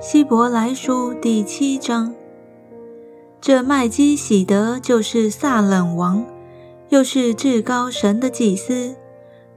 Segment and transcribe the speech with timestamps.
[0.00, 2.14] 希伯来书第七章，
[3.38, 6.24] 这麦基喜德就是撒冷王，
[6.88, 8.96] 又是至高神的祭司，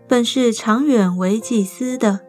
[0.06, 2.20] 本是长远为祭司的。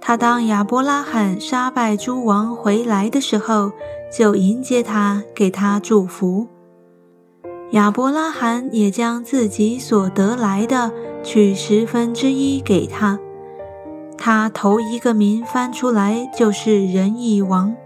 [0.00, 3.70] 他当亚伯拉罕杀败诸王回来的时候，
[4.10, 6.46] 就迎接他，给他祝福。
[7.72, 10.90] 亚伯拉罕也将自己所得来的
[11.22, 13.20] 取十分之一给他。
[14.28, 17.76] 他头一个名翻出来就是仁义王，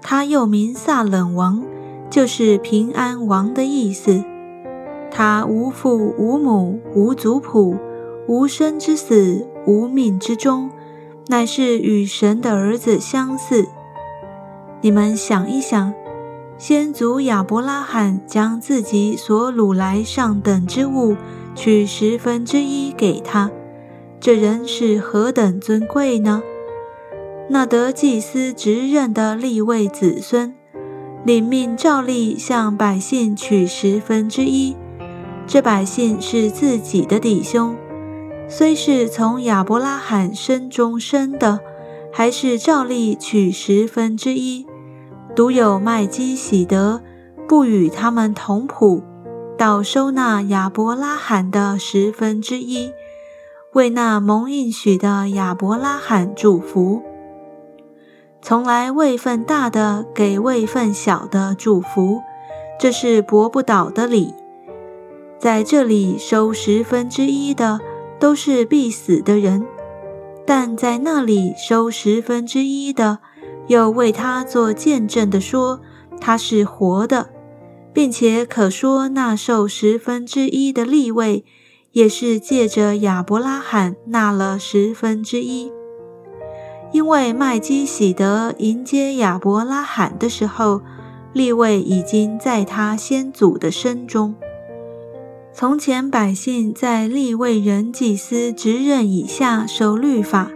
[0.00, 1.64] 他又名撒冷王，
[2.08, 4.22] 就是平安王的意思。
[5.10, 7.76] 他无父无母无族谱，
[8.28, 10.70] 无生之死无命之终，
[11.26, 13.66] 乃是与神的儿子相似。
[14.80, 15.92] 你们想一想，
[16.56, 21.16] 先祖亚伯拉罕将自己所掳来上等之物
[21.56, 23.50] 取十分之一给他。
[24.24, 26.42] 这人是何等尊贵呢？
[27.50, 30.54] 那得祭司职任的立位子孙，
[31.26, 34.74] 领命照例向百姓取十分之一。
[35.46, 37.76] 这百姓是自己的弟兄，
[38.48, 41.60] 虽是从亚伯拉罕身中生的，
[42.10, 44.64] 还是照例取十分之一。
[45.36, 47.02] 独有麦基喜德
[47.46, 49.02] 不与他们同谱，
[49.58, 52.90] 倒收纳亚伯拉罕的十分之一。
[53.74, 57.02] 为那蒙应许的亚伯拉罕祝福，
[58.40, 62.22] 从来位份大的给位份小的祝福，
[62.78, 64.32] 这是驳不倒的理。
[65.40, 67.80] 在这里收十分之一的
[68.20, 69.66] 都是必死的人，
[70.46, 73.18] 但在那里收十分之一的，
[73.66, 75.80] 又为他做见证的说
[76.20, 77.30] 他是活的，
[77.92, 81.44] 并且可说那受十分之一的立位。
[81.94, 85.70] 也是借着亚伯拉罕纳了十分之一，
[86.92, 90.80] 因为麦基喜德迎接亚伯拉罕的时候，
[91.32, 94.34] 立位已经在他先祖的身中。
[95.52, 100.50] 从前百姓在立位人祭司职任以下守律法，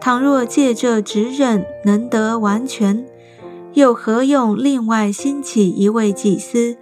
[0.00, 3.06] 倘若借这职任能得完全，
[3.74, 6.76] 又何用另外兴起一位祭司，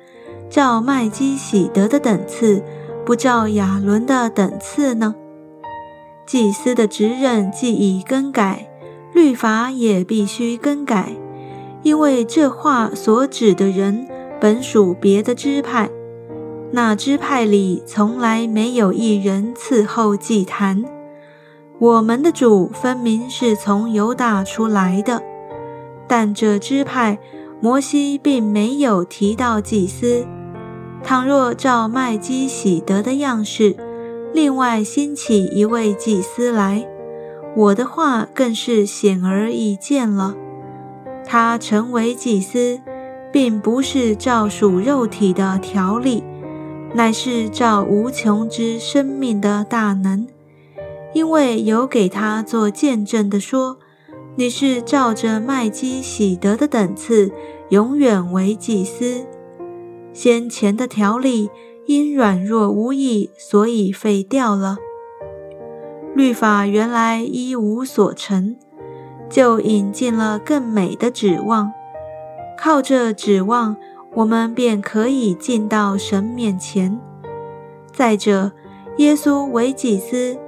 [0.48, 2.62] 照麦基喜德的等次？
[3.06, 5.14] 不照亚伦的等次呢？
[6.26, 8.68] 祭司的职任既已更改，
[9.14, 11.12] 律法也必须更改，
[11.84, 14.08] 因为这话所指的人
[14.40, 15.88] 本属别的支派，
[16.72, 20.84] 那支派里从来没有一人伺候祭坛。
[21.78, 25.22] 我们的主分明是从犹大出来的，
[26.08, 27.20] 但这支派
[27.60, 30.26] 摩西并没有提到祭司。
[31.06, 33.76] 倘若照麦基喜德的样式，
[34.34, 36.84] 另外兴起一位祭司来，
[37.54, 40.34] 我的话更是显而易见了。
[41.24, 42.80] 他成为祭司，
[43.32, 46.24] 并不是照属肉体的条例，
[46.92, 50.26] 乃是照无穷之生命的大能。
[51.14, 53.78] 因为有给他做见证的说，
[54.34, 57.30] 你是照着麦基喜德的等次，
[57.68, 59.24] 永远为祭司。
[60.16, 61.50] 先前的条例
[61.84, 64.78] 因软弱无益，所以废掉了。
[66.15, 68.56] 律法原来一无所成，
[69.28, 71.71] 就引进了更美的指望。
[72.56, 73.77] 靠着指望，
[74.15, 76.98] 我们便可以进到神面前。
[77.93, 78.53] 再者，
[78.97, 80.38] 耶稣为祭司，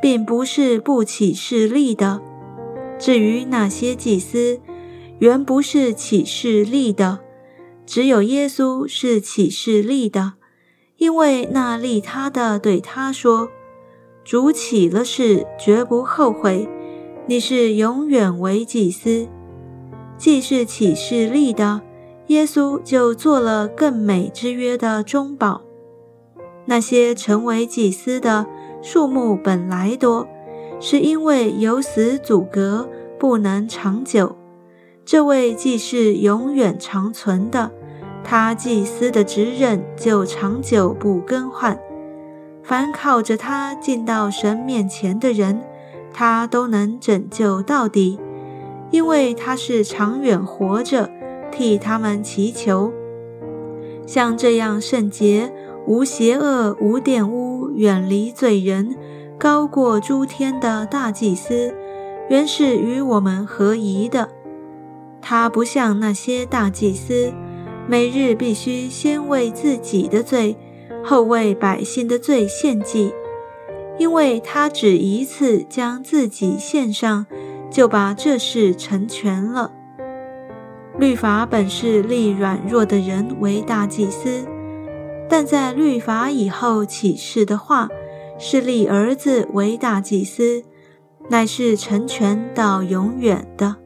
[0.00, 2.22] 并不是不起势力的。
[2.98, 4.58] 至于那些祭司，
[5.18, 7.18] 原不是起势力的。
[7.88, 10.34] 只有耶稣是启示立的，
[10.98, 13.48] 因为那利他的对他说
[14.22, 16.68] ：“主起了誓，绝不后悔。
[17.26, 19.26] 你是永远为祭司。”
[20.18, 21.80] 既是启示立的，
[22.26, 25.62] 耶稣就做了更美之约的中保。
[26.66, 28.44] 那些成为祭司的
[28.82, 30.28] 数目本来多，
[30.78, 32.86] 是因为有死阻隔，
[33.18, 34.36] 不能长久。
[35.06, 37.72] 这位既是永远长存的。
[38.30, 41.80] 他祭司的职任就长久不更换，
[42.62, 45.62] 凡靠着他进到神面前的人，
[46.12, 48.20] 他都能拯救到底，
[48.90, 51.08] 因为他是长远活着，
[51.50, 52.92] 替他们祈求。
[54.06, 55.50] 像这样圣洁、
[55.86, 58.94] 无邪恶、无玷污、远离罪人、
[59.38, 61.74] 高过诸天的大祭司，
[62.28, 64.28] 原是与我们合宜的。
[65.22, 67.32] 他不像那些大祭司。
[67.90, 70.54] 每日必须先为自己的罪，
[71.02, 73.14] 后为百姓的罪献祭，
[73.98, 77.24] 因为他只一次将自己献上，
[77.70, 79.72] 就把这事成全了。
[80.98, 84.46] 律法本是立软弱的人为大祭司，
[85.26, 87.88] 但在律法以后启示的话，
[88.38, 90.62] 是立儿子为大祭司，
[91.30, 93.76] 乃是成全到永远的。